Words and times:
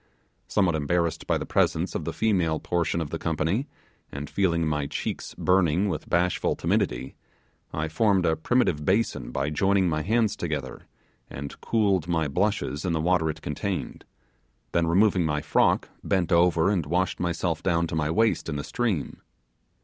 Somewhat 0.47 0.73
embarrassed 0.73 1.27
by 1.27 1.37
the 1.37 1.45
presence 1.45 1.93
of 1.93 2.05
the 2.05 2.11
female 2.11 2.59
portion 2.59 3.01
of 3.01 3.11
the 3.11 3.19
company, 3.19 3.67
and 4.11 4.31
feeling 4.31 4.65
my 4.65 4.87
cheeks 4.87 5.35
burning 5.37 5.89
with 5.89 6.09
bashful 6.09 6.55
timidity, 6.55 7.13
I 7.71 7.87
formed 7.87 8.25
a 8.25 8.35
primitive 8.35 8.83
basin 8.83 9.29
by 9.29 9.51
joining 9.51 9.87
my 9.87 10.01
hands 10.01 10.35
together, 10.35 10.87
and 11.29 11.61
cooled 11.61 12.07
my 12.07 12.27
blushes 12.27 12.83
in 12.83 12.93
the 12.93 12.99
water 12.99 13.29
it 13.29 13.43
contained; 13.43 14.03
then 14.71 14.87
removing 14.87 15.23
my 15.23 15.39
frock, 15.39 15.89
bent 16.03 16.31
over 16.31 16.71
and 16.71 16.87
washed 16.87 17.19
myself 17.19 17.61
down 17.61 17.85
to 17.85 17.95
my 17.95 18.09
waist 18.09 18.49
in 18.49 18.55
the 18.55 18.63
stream. 18.63 19.21